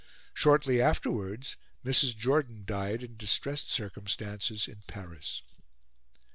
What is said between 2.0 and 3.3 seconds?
Jordan died in